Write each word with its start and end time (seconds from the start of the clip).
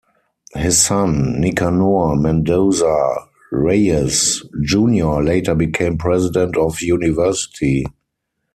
His 0.55 0.79
son, 0.81 1.39
Nicanor 1.39 2.15
Mendoza 2.15 3.27
Reyes 3.51 4.41
Junior 4.65 5.23
later 5.23 5.53
became 5.53 5.99
president 5.99 6.57
of 6.57 6.81
University. 6.81 7.85